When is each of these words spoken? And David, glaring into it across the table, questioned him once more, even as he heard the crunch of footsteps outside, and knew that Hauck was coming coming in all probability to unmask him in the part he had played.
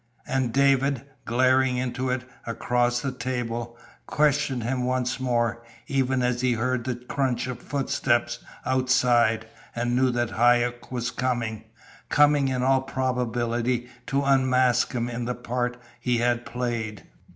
And 0.25 0.51
David, 0.51 1.03
glaring 1.25 1.77
into 1.77 2.09
it 2.09 2.23
across 2.47 3.01
the 3.01 3.11
table, 3.11 3.77
questioned 4.07 4.63
him 4.63 4.83
once 4.83 5.19
more, 5.19 5.63
even 5.85 6.23
as 6.23 6.41
he 6.41 6.53
heard 6.53 6.85
the 6.85 6.95
crunch 6.95 7.45
of 7.45 7.59
footsteps 7.61 8.39
outside, 8.65 9.45
and 9.75 9.95
knew 9.95 10.09
that 10.09 10.31
Hauck 10.31 10.91
was 10.91 11.11
coming 11.11 11.65
coming 12.09 12.47
in 12.47 12.63
all 12.63 12.81
probability 12.81 13.89
to 14.07 14.23
unmask 14.23 14.91
him 14.91 15.07
in 15.07 15.25
the 15.25 15.35
part 15.35 15.77
he 15.99 16.17
had 16.17 16.47
played. 16.47 17.05